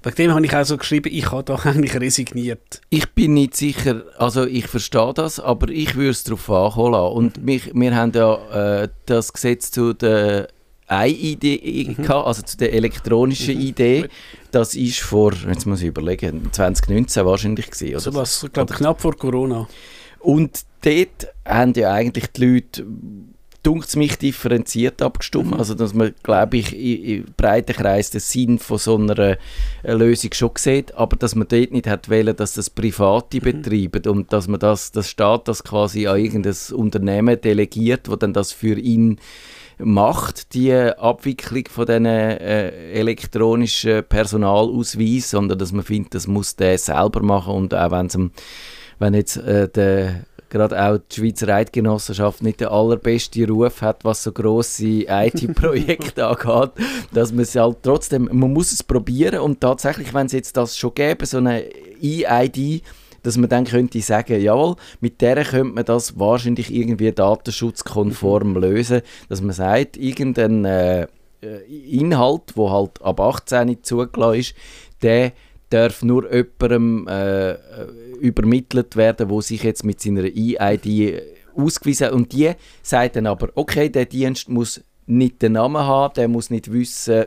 [0.04, 2.82] wegen dem habe ich auch so geschrieben, ich habe da eigentlich resigniert.
[2.90, 7.16] Ich bin nicht sicher, also ich verstehe das, aber ich würde es darauf lassen.
[7.16, 9.94] Und mich, wir haben ja äh, das Gesetz zu
[10.90, 14.08] der EID gehabt, also zu der elektronischen Idee.
[14.52, 17.88] Das ist vor, jetzt muss ich überlegen, 2019 wahrscheinlich gewesen.
[17.88, 19.68] Oder Also was, ich glaube, knapp vor Corona.
[20.20, 22.86] Und dort haben ja eigentlich die Leute,
[23.64, 25.54] dunkt mich, differenziert abgestimmt.
[25.58, 29.38] Also, dass man, glaube ich, im breiten Kreis den Sinn von so einer äh,
[29.84, 34.32] Lösung schon sieht, aber dass man dort nicht hat wollen, dass das Private betreiben und
[34.32, 38.80] dass man das, das Staat das quasi an irgendein Unternehmen delegiert, wo dann das für
[38.80, 39.20] ihn
[39.80, 46.78] macht, die Abwicklung von diesen äh, elektronischen Personalausweis, sondern dass man findet, das muss der
[46.78, 48.18] selber machen und auch wenn's
[49.00, 54.24] wenn jetzt äh, der gerade auch die Schweizer Eidgenossenschaft nicht den allerbesten Ruf hat, was
[54.24, 56.72] so grosse IT-Projekte angeht,
[57.14, 60.78] dass man es halt trotzdem, man muss es probieren und tatsächlich, wenn es jetzt das
[60.78, 61.66] schon gäbe, so eine
[62.02, 62.82] EID,
[63.24, 69.02] dass man dann könnte sagen, jawohl, mit der könnte man das wahrscheinlich irgendwie datenschutzkonform lösen,
[69.30, 71.08] dass man sagt, irgendein äh,
[71.90, 74.56] Inhalt, wo halt ab 18 zugelassen ist,
[75.02, 75.34] der
[75.70, 77.56] darf nur jemandem äh,
[78.20, 81.22] übermittelt werden, wo sich jetzt mit seiner EID
[81.56, 82.14] ausgewiesen hat.
[82.14, 82.52] Und die
[82.82, 87.26] sagt dann aber, okay, der Dienst muss nicht den Namen haben, der muss nicht wissen,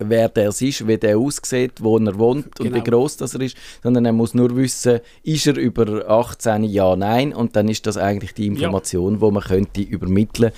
[0.00, 2.98] wer der ist, wie der aussieht, wo er wohnt und wie Genau.
[3.02, 7.32] groß das er ist, sondern er muss nur wissen, ist er über 18, ja, nein,
[7.32, 10.52] und dann ist das eigentlich die Information, die man könnte übermitteln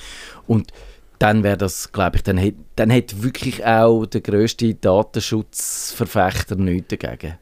[0.46, 0.72] und
[1.18, 6.88] dann wäre das, glaube ich, dann hätte dann hätte wirklich auch der grösste Datenschutzverfechter nichts
[6.88, 7.34] dagegen.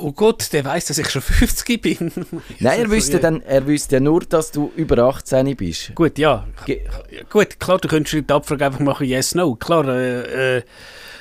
[0.00, 1.96] Oh Gott, der weiß, dass ich schon 50 bin.
[2.12, 3.18] Nein, er Also, wüsste, ja.
[3.18, 5.92] dann, er wüsste ja nur, dass du über 18 bist.
[5.96, 6.46] Gut, ja.
[6.66, 9.56] Ge- Ja, Gut, klar, du könntest die Abfrage einfach machen, yes, no.
[9.56, 10.62] Klar, äh, äh,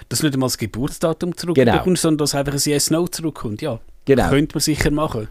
[0.09, 1.95] dass nicht einmal das Geburtsdatum zurückbekommst, Genau.
[1.95, 3.61] sondern dass einfach ein yes, no zurückkommt.
[3.61, 4.29] Ja, Genau.
[4.29, 5.27] könnte man sicher machen.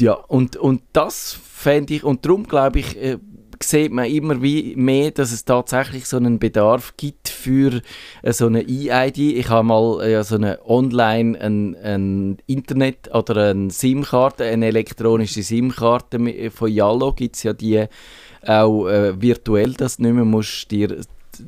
[0.00, 3.18] Ja, und, und das fände ich, und darum glaube ich, äh,
[3.62, 7.80] sieht man immer wie mehr, dass es tatsächlich so einen Bedarf gibt für
[8.22, 9.18] äh, so eine EID.
[9.18, 15.44] Ich habe mal äh, so eine Online, ein, ein Internet oder eine SIM-Karte, eine elektronische
[15.44, 17.84] SIM-Karte mi- von Yallo gibt es ja die
[18.44, 20.96] auch äh, virtuell, dass du nicht mehr musst dir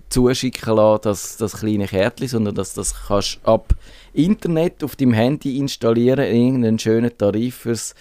[0.08, 3.74] zuschicken lassen, das, das kleine Kärtchen, sondern dass das kannst ab
[4.12, 7.94] Internet auf deinem Handy installieren, irgendeinen schönen Tarif fürs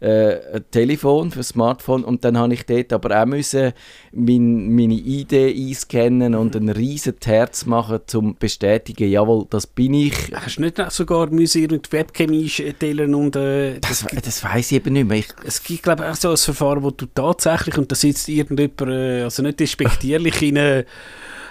[0.00, 3.72] äh, Telefon, fürs Smartphone und dann habe ich dort aber auch müssen
[4.12, 10.14] mein, meine ID einscannen und ein riesen Herz machen, zum bestätigen, jawohl, das bin ich.
[10.34, 14.92] Hast du nicht sogar müssen die Webcam einstellen und äh, Das, das weiß ich eben
[14.94, 15.18] nicht mehr.
[15.18, 18.28] Ich, es gibt, glaube ich, auch so ein Verfahren, wo du tatsächlich, und da sitzt
[18.28, 20.84] irgendjemand, äh, also nicht despektierlich in einem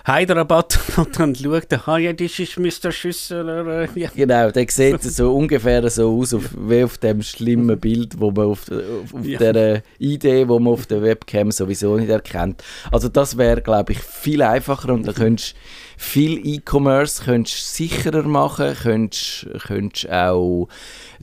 [0.09, 2.91] Heiderabatt und dann schaut, ah ja, das ist Mr.
[2.91, 3.83] Schüsseler.
[3.83, 4.09] Äh, ja.
[4.15, 8.47] Genau, der sieht so ungefähr so aus, auf, wie auf dem schlimmen Bild, wo man
[8.47, 9.39] auf, auf, auf Ja.
[9.39, 12.63] der Idee, wo man auf der Webcam sowieso nicht erkennt.
[12.91, 15.55] Also das wäre, glaube ich, viel einfacher und da könntest
[15.99, 20.69] viel E-Commerce könntest sicherer machen, könntest, könntest auch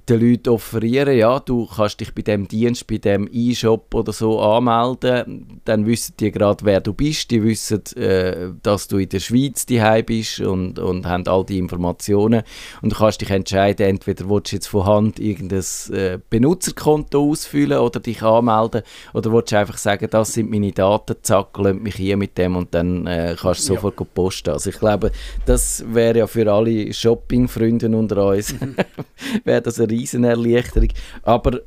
[0.06, 4.38] den Leuten offerieren, ja, du kannst dich bei dem Dienst, bei dem E-Shop oder so
[4.38, 9.08] anmelden, dann wissen die gerade, wer du bist, die wissen, äh, dass dass du in
[9.08, 12.42] der Schweiz daheim bist und, und haben all die Informationen
[12.82, 17.78] und du kannst dich entscheiden, entweder willst du jetzt von Hand irgendein äh, Benutzerkonto ausfüllen
[17.78, 18.82] oder dich anmelden
[19.14, 22.54] oder willst du einfach sagen, das sind meine Daten, zack, lass mich hier mit dem
[22.56, 23.80] und dann äh, kannst du Ja.
[23.80, 24.50] sofort posten.
[24.50, 25.10] Also ich glaube,
[25.46, 28.54] das wäre ja für alle Shopping-Freunde unter uns
[29.44, 30.88] wäre das eine riesen Erleichterung.
[31.22, 31.60] Aber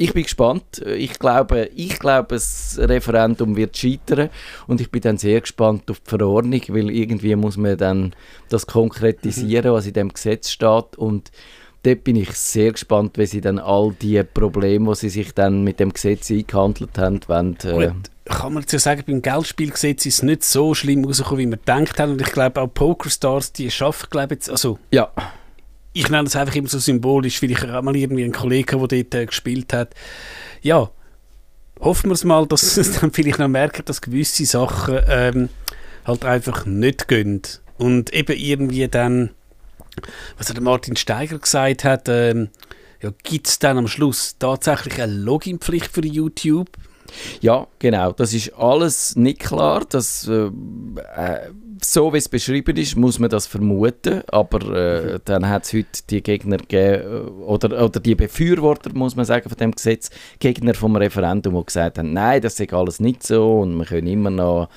[0.00, 0.82] ich bin gespannt.
[0.86, 4.30] Ich glaube, ich glaube, das Referendum wird scheitern
[4.66, 8.14] und ich bin dann sehr gespannt auf die Verordnung, weil irgendwie muss man dann
[8.48, 11.30] das konkretisieren, was in dem Gesetz steht und
[11.82, 15.64] dort bin ich sehr gespannt, wie sie dann all die Probleme, die sie sich dann
[15.64, 17.90] mit dem Gesetz eingehandelt haben, wollen, äh,
[18.24, 21.98] kann man ja sagen, beim Geldspielgesetz ist es nicht so schlimm rausgekommen, wie wir gedacht
[21.98, 22.12] haben.
[22.12, 25.10] Und ich glaube, auch Pokerstars, die schaffen, glaube ich, jetzt, also ja,
[25.92, 29.02] ich nenne das einfach immer so symbolisch, weil ich auch mal irgendwie einen Kollegen, der
[29.02, 29.94] dort äh, gespielt hat.
[30.62, 30.90] Ja,
[31.80, 35.48] hoffen wir es mal, dass es dann vielleicht noch merken, dass gewisse Sachen ähm,
[36.04, 37.42] halt einfach nicht gehen.
[37.78, 39.30] Und eben irgendwie dann,
[40.36, 42.50] was der Martin Steiger gesagt hat, ähm,
[43.00, 46.68] ja, gibt es dann am Schluss tatsächlich eine Loginpflicht für YouTube?
[47.40, 48.12] Ja, genau.
[48.12, 49.84] Das ist alles nicht klar.
[49.88, 50.50] Das, äh,
[51.16, 51.50] äh,
[51.84, 54.22] so wie es beschrieben ist, muss man das vermuten.
[54.28, 59.16] Aber äh, dann hat es heute die Gegner gegeben, äh, oder, oder die Befürworter, muss
[59.16, 63.00] man sagen, von dem Gesetz, Gegner vom Referendum, die gesagt haben, nein, das ist alles
[63.00, 64.68] nicht so und wir können immer noch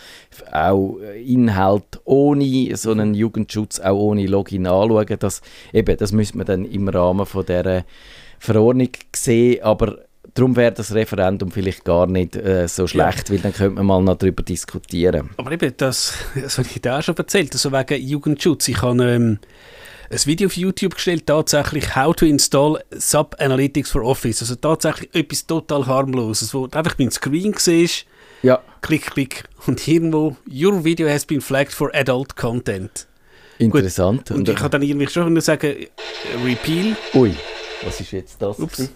[0.52, 5.18] auch Inhalt ohne so einen Jugendschutz, auch ohne Login anschauen.
[5.20, 7.86] Das, eben, das müsste man dann im Rahmen von dieser
[8.40, 10.00] Verordnung sehen, aber
[10.34, 14.02] Darum wäre das Referendum vielleicht gar nicht äh, so schlecht, weil dann könnte man mal
[14.02, 15.30] noch darüber diskutieren.
[15.38, 18.68] Aber eben, das, das habe ich dir auch schon erzählt, also wegen Jugendschutz.
[18.68, 19.38] Ich habe ähm,
[20.10, 24.42] ein Video auf YouTube gestellt, tatsächlich How to install Sub Analytics for Office.
[24.42, 28.06] Also tatsächlich etwas total harmloses, wo du einfach meinen Screen siehst,
[28.42, 33.08] Ja, klick, klick und irgendwo Your video has been flagged for adult content.
[33.60, 34.32] interessant.
[34.32, 35.88] Und, ich kann dann irgendwie schon sagen, äh,
[36.44, 37.36] Repeal, ui,
[37.86, 38.60] was ist jetzt das?
[38.60, 38.90] Ups.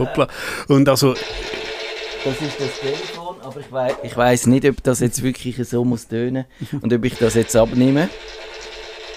[0.00, 0.28] Hoppla.
[0.68, 5.22] Und also, Das ist das Telefon, aber ich weiß ich weiss nicht, ob das jetzt
[5.22, 6.44] wirklich so muss tönen
[6.80, 8.08] und ob ich das jetzt abnehme.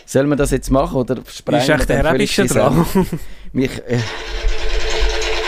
[0.05, 2.85] Sollen wir das jetzt machen oder sprengen ist echt der die dran?
[3.53, 3.99] Mich, äh,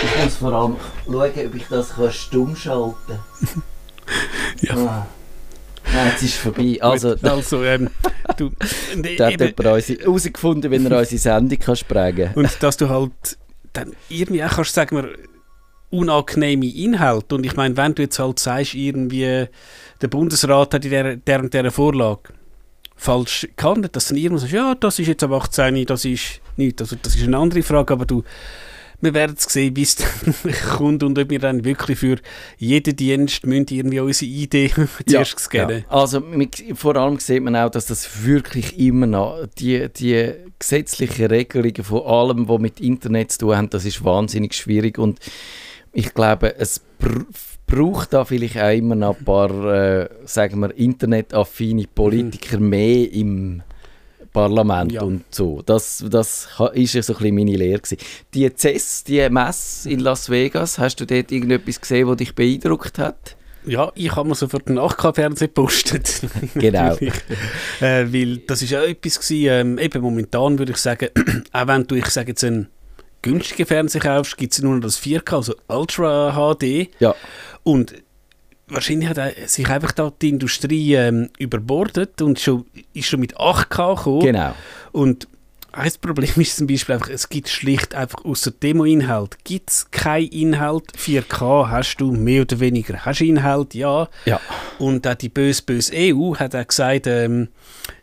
[0.01, 3.19] ich muss vor allem schauen, ob ich das kann stumm schalten
[4.61, 4.75] Ja.
[4.75, 5.07] Ah.
[5.93, 6.77] Nein, jetzt ist es vorbei.
[6.81, 7.89] Also, also ähm,
[8.37, 8.49] du,
[9.17, 12.43] da hat jemand herausgefunden, wie er unsere Sendung kann sprengen kann.
[12.43, 13.11] Und dass du halt
[13.75, 15.09] dann irgendwie auch kannst, sagen wir,
[15.89, 17.35] unangenehme Inhalte.
[17.35, 19.47] Und ich meine, wenn du jetzt halt sagst, irgendwie,
[20.01, 22.33] der Bundesrat hat in der, der und der Vorlage
[22.95, 26.81] falsch gehandelt, dass dann irgendwann sagst, ja, das ist jetzt ab 18, das ist nichts.
[26.81, 28.23] Also das ist eine andere Frage, aber du,
[29.05, 29.95] wir werden es sehen, wie es
[30.77, 32.17] kommt und ob wir dann wirklich für
[32.57, 34.71] jeden Dienst müssen irgendwie unsere Idee
[35.07, 35.85] zuerst scannen.
[35.89, 35.95] Ja.
[35.95, 36.21] Also
[36.73, 42.05] vor allem sieht man auch, dass das wirklich immer noch die, die gesetzlichen Regelungen von
[42.05, 45.19] allem, was mit Internet zu tun hat, das ist wahnsinnig schwierig und
[45.93, 47.25] ich glaube, es br
[47.67, 53.63] braucht da vielleicht auch immer noch ein paar, äh, sagen wir, internetaffine Politiker mehr im
[54.35, 55.01] Parlament Ja.
[55.01, 55.61] und so.
[55.65, 57.97] Das, das ist so ein bisschen meine Lehre gewesen.
[58.33, 62.99] Die CES, die Messe in Las Vegas, hast du dort irgendetwas gesehen, was dich beeindruckt
[62.99, 63.35] hat?
[63.65, 66.21] Ja, ich habe mir sofort einen 8K-Fernseher gepostet.
[66.53, 66.95] Genau.
[67.81, 71.09] Äh, weil das ist ja etwas gewesen, ähm, eben momentan würde ich sagen,
[71.51, 72.67] auch wenn du, ich sage jetzt, einen
[73.21, 76.89] günstigen Fernseher kaufst, gibt es nur noch das 4K, also Ultra HD.
[76.99, 77.15] Ja.
[77.63, 77.95] Und
[78.67, 83.95] wahrscheinlich hat sich einfach da die Industrie ähm, überbordet und schon, ist schon mit 8K
[83.95, 84.19] gekommen.
[84.21, 84.53] Genau.
[84.91, 85.27] Und
[85.71, 90.27] ein Problem ist zum Beispiel einfach, es gibt schlicht einfach außer Demo-Inhalt gibt es keinen
[90.29, 90.91] Inhalt.
[90.97, 93.05] 4K hast du mehr oder weniger.
[93.05, 93.73] Hast du Inhalt?
[93.73, 94.07] Ja.
[94.25, 94.39] Ja.
[94.79, 97.49] Und auch die böse, böse EU hat auch gesagt, ähm,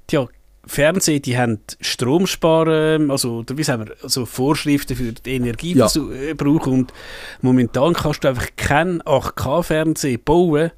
[0.06, 0.28] tja,
[0.64, 6.92] Fernsehen, die haben Stromsparen, also, wie sagen wir, also Vorschriften für den Energieverbrauch und
[7.40, 10.70] momentan kannst du einfach kein 8K-Fernsehen bauen,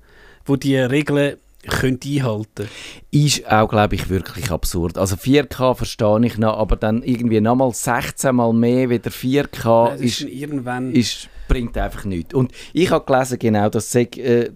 [0.46, 1.36] wo die Regeln
[1.68, 2.68] könnte einhalten.
[3.10, 4.98] Ist auch, glaube ich, wirklich absurd.
[4.98, 9.90] Also 4K verstehe ich noch, aber dann irgendwie nochmal 16 Mal mehr wie der 4K
[9.90, 10.92] Das ist ist, irgendwann...
[10.92, 12.34] ist, bringt einfach nichts.
[12.34, 14.50] Und ich habe gelesen, genau, das sei, äh,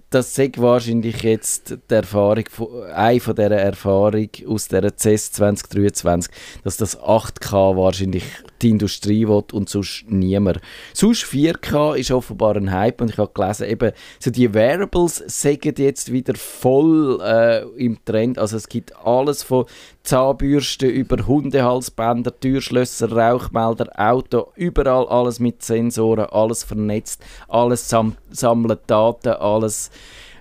[0.57, 6.33] wahrscheinlich jetzt die Erfahrung, von, eine von dieser Erfahrung aus der CES 2023,
[6.65, 8.25] dass das 8K wahrscheinlich
[8.63, 10.61] die Industrie will und sonst niemand.
[10.93, 15.75] Sonst 4K ist offenbar ein Hype und ich habe gelesen, eben so die Wearables sägen
[15.77, 18.39] jetzt wieder voll äh, im Trend.
[18.39, 19.67] Also es gibt alles von
[20.03, 28.81] Zahnbürsten über Hundehalsbänder, Türschlösser, Rauchmelder, Auto, überall alles mit Sensoren, alles vernetzt, alles sam sammelt
[28.87, 29.91] Daten, alles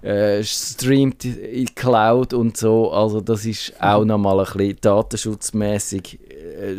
[0.02, 2.92] äh, streamt in Cloud und so.
[2.92, 6.20] Also das ist auch nochmal ein bisschen datenschutzmäßig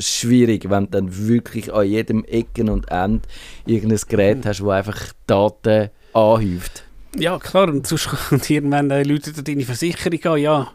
[0.00, 3.22] schwierig, wenn du dann wirklich an jedem Ecken und Ende
[3.66, 6.84] irgendein Gerät hast, wo einfach Daten anhäuft.
[7.16, 10.72] Ja, klar, und sonst kommt irgendwann äh, Leute deine Versicherung an, ja.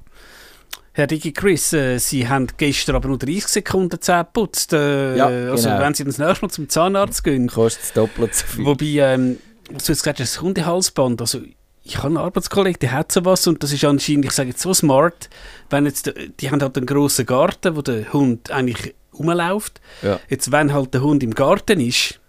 [0.96, 4.74] Herr Digi Chris, äh, Sie haben gestern aber nur 30 Sekunden Zähne geputzt.
[4.74, 5.82] Äh, Ja, Also genau.
[5.82, 7.48] wenn Sie das nächste Mal zum Zahnarzt gehen.
[7.48, 8.66] Kostet es doppelt so viel.
[8.66, 9.38] Wobei, ähm,
[9.72, 11.42] was du jetzt gesagt hast, das Hundehalsband, also
[11.84, 14.74] ich habe einen Arbeitskollegen, der hat sowas und das ist anscheinend, ich sage jetzt so
[14.74, 15.30] smart,
[15.70, 19.82] wenn jetzt, die haben halt einen grossen Garten, wo der Hund eigentlich rumläuft.
[20.02, 20.20] Ja.
[20.30, 22.20] Jetzt, wenn halt der Hund im Garten ist,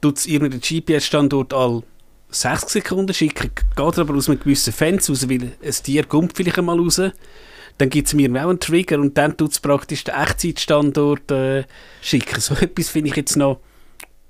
[0.00, 1.82] tut es irgendeinen GPS-Standort all
[2.30, 6.58] 60 Sekunden schicken, geht aber aus einem gewissen Fenster raus, weil ein Tier kommt vielleicht
[6.58, 7.00] einmal raus.
[7.78, 11.64] Dann gibt es mir auch einen Trigger und dann tut es praktisch den Echtzeitstandort äh,
[12.00, 12.40] schicken.
[12.40, 13.60] So etwas finde ich jetzt noch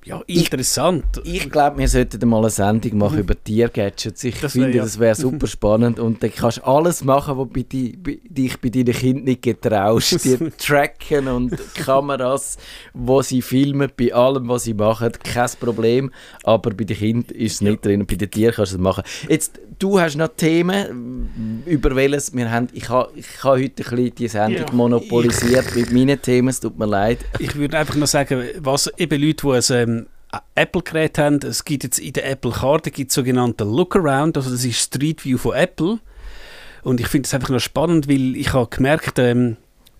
[0.05, 1.05] ja, interessant.
[1.25, 4.23] Ich glaube, wir sollten mal eine Sendung machen über Tiergadgets.
[4.25, 4.40] Ich.
[4.40, 5.99] Das wär finde, ja- das wäre super spannend.
[5.99, 10.25] Und dann kannst du alles machen, was bei, dich bei deinen Kindern nicht getraust.
[10.25, 12.59] Die tracken und Kameras,
[12.93, 16.11] wo sie filmen, bei allem, was sie machen, kein Problem.
[16.43, 18.01] Aber bei den Kindern ist es nicht drin.
[18.01, 19.05] Und bei den Tieren kannst du es machen.
[19.29, 22.69] Jetzt, du hast noch Themen, über welches wir haben.
[22.73, 26.49] Ich habe ich ha heute ein bisschen die Sendung Ja, monopolisiert mit meinen Themen.
[26.49, 27.19] Es tut mir leid.
[27.38, 29.62] Ich würde einfach noch sagen, was eben Leute, die ein
[30.35, 34.81] ähm, Apple-Gerät haben, es gibt jetzt in der Apple-Karte gibt sogenannte Lookaround, also das ist
[34.81, 35.99] Street View von Apple.
[36.83, 39.57] Und ich finde es einfach noch spannend, weil ich habe gemerkt, ähm,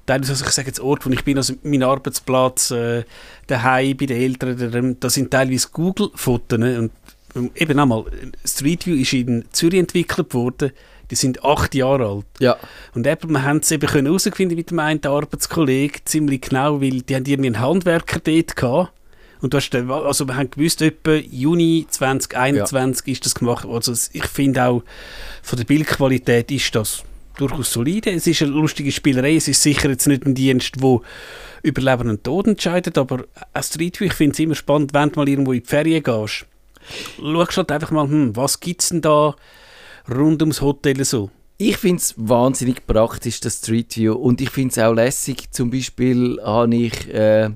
[0.07, 3.05] teilweise, also ich sage jetzt Ort, wo ich bin, also mein Arbeitsplatz, äh,
[3.47, 6.59] daheim bei den Eltern, da- sind teilweise Google-Fotos.
[6.59, 6.79] ne?
[6.79, 6.93] Und
[7.35, 8.05] ähm, eben einmal,
[8.45, 10.73] Street View ist in Zürich entwickelt worden,
[11.11, 12.27] die sind acht Jahre alt.
[12.39, 12.57] Ja.
[12.95, 17.15] Und eben, wir haben es eben herausfinden mit dem einen Arbeitskollegen, ziemlich genau, weil die
[17.15, 18.93] haben irgendwie einen Handwerker dort gehabt.
[19.45, 23.69] Und du hast, also wir haben gewusst, etwa Juni 2021 ist das gemacht.
[23.69, 24.83] Also ich finde auch,
[25.43, 27.03] von der Bildqualität ist das
[27.37, 28.11] durchaus solide.
[28.11, 29.37] Es ist eine lustige Spielerei.
[29.37, 31.03] Es ist sicher jetzt nicht ein Dienst, wo
[31.63, 35.11] über Leben und Tod entscheidet, aber als Street View, ich finde es immer spannend, wenn
[35.11, 36.47] du mal irgendwo in die Ferien gehst.
[37.21, 39.37] Schaust halt einfach mal, hm, was gibt es denn da
[40.11, 41.29] rund ums Hotel so?
[41.57, 44.15] Ich finde es wahnsinnig praktisch, das Street View.
[44.15, 45.53] Und ich finde es auch lässig.
[45.53, 47.51] Zum Beispiel habe ich äh,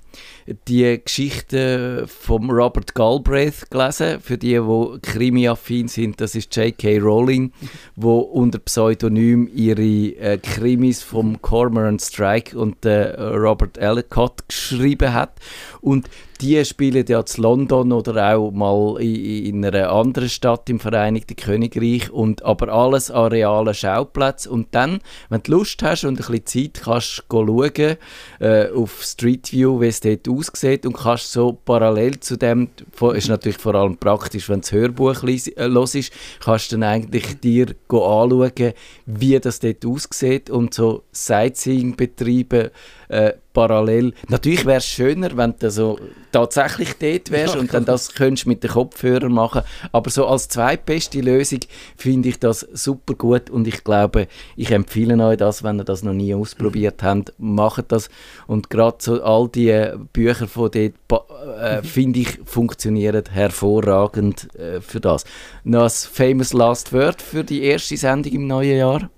[0.69, 4.21] die Geschichte von Robert Galbraith gelesen.
[4.21, 6.99] Für die, die Krimi-affin sind, das ist J.K.
[6.99, 7.53] Rowling,
[7.97, 15.41] wo unter Pseudonym ihre äh, Krimis vom Cormoran Strike und äh, Robert Ellicott geschrieben hat.
[15.81, 16.09] Und
[16.41, 21.37] die spielen ja zu London oder auch mal in, in einer anderen Stadt im Vereinigten
[21.37, 26.43] Königreich und aber alles an realen Schauplätzen und dann, wenn du Lust hast und ein
[26.43, 27.97] bisschen Zeit, kannst du schauen
[28.41, 32.69] äh, auf Street View, wie es dort aussieht und kannst so parallel zu dem,
[33.15, 37.41] ist natürlich vor allem praktisch, wenn das Hörbuch äh, los ist, kannst du dann eigentlich
[37.41, 38.73] dir anschauen,
[39.07, 42.71] wie das dort aussieht und so Sightseeing betreiben
[43.09, 44.13] äh, parallel.
[44.29, 45.99] Natürlich wäre es schöner, wenn du so
[46.31, 49.63] tatsächlich dort wärst Ja, und dann das könntest mit den Kopfhörern machen.
[49.93, 51.61] Aber so als zweitbeste Lösung
[51.97, 56.03] finde ich das super gut und ich glaube, ich empfehle euch das, wenn ihr das
[56.03, 58.11] noch nie ausprobiert habt, macht das.
[58.47, 61.23] Und gerade so all die äh, Bücher von dort,
[61.61, 65.25] äh, finde ich, funktionieren hervorragend äh, für das.
[65.65, 69.11] Noch ein famous last word für die erste Sendung im neuen Jahr.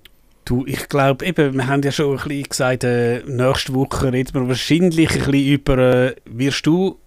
[0.51, 4.33] Du, ich glaube eben, wir haben ja schon ein bisschen gesagt, äh, nächste Woche reden
[4.33, 6.97] wir wahrscheinlich ein bisschen über, äh, wirst du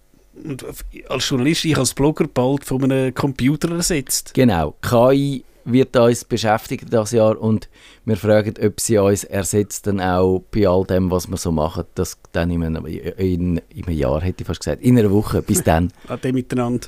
[0.43, 0.65] und
[1.09, 4.33] als Journalist, ich als Blogger bald von einem Computer ersetzt.
[4.33, 7.69] Genau, KI wird uns beschäftigen das Jahr und
[8.03, 11.83] wir fragen, ob sie uns ersetzt dann auch bei all dem, was wir so machen.
[11.93, 14.81] Das dann in einem, in, in einem Jahr, hätte ich fast gesagt.
[14.81, 15.43] In einer Woche.
[15.43, 15.93] Bis dann.
[16.07, 16.87] Ade miteinander.